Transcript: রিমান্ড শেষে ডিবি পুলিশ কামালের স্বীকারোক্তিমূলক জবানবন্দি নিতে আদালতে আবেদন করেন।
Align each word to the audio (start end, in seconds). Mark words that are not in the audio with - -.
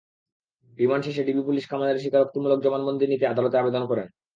রিমান্ড 0.77 1.03
শেষে 1.05 1.25
ডিবি 1.27 1.41
পুলিশ 1.47 1.63
কামালের 1.67 2.01
স্বীকারোক্তিমূলক 2.01 2.59
জবানবন্দি 2.61 3.05
নিতে 3.07 3.25
আদালতে 3.27 3.55
আবেদন 3.57 3.83
করেন। 3.89 4.07